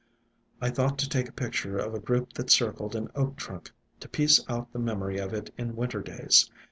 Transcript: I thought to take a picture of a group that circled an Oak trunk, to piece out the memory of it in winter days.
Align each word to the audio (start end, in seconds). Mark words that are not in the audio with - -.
I 0.59 0.71
thought 0.71 0.97
to 0.97 1.07
take 1.07 1.29
a 1.29 1.31
picture 1.31 1.77
of 1.77 1.93
a 1.93 1.99
group 1.99 2.33
that 2.33 2.49
circled 2.49 2.95
an 2.95 3.11
Oak 3.13 3.35
trunk, 3.35 3.69
to 3.99 4.09
piece 4.09 4.43
out 4.49 4.73
the 4.73 4.79
memory 4.79 5.19
of 5.19 5.31
it 5.31 5.53
in 5.59 5.75
winter 5.75 6.01
days. 6.01 6.49